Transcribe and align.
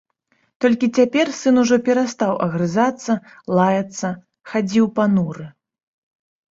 Толькі 0.63 0.87
цяпер 0.99 1.27
сын 1.41 1.59
ужо 1.63 1.77
перастаў 1.89 2.33
агрызацца, 2.47 3.11
лаяцца, 3.59 4.07
хадзіў 4.55 4.85
пануры. 4.99 5.45